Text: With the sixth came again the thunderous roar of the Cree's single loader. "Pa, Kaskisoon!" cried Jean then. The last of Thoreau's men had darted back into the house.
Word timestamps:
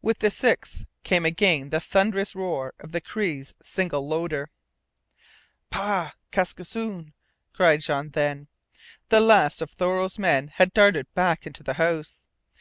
With 0.00 0.20
the 0.20 0.30
sixth 0.30 0.84
came 1.02 1.26
again 1.26 1.70
the 1.70 1.80
thunderous 1.80 2.36
roar 2.36 2.72
of 2.78 2.92
the 2.92 3.00
Cree's 3.00 3.52
single 3.60 4.06
loader. 4.06 4.48
"Pa, 5.70 6.14
Kaskisoon!" 6.30 7.14
cried 7.52 7.80
Jean 7.80 8.10
then. 8.10 8.46
The 9.08 9.18
last 9.20 9.60
of 9.60 9.72
Thoreau's 9.72 10.20
men 10.20 10.52
had 10.54 10.72
darted 10.72 11.12
back 11.14 11.48
into 11.48 11.64
the 11.64 11.74
house. 11.82 12.24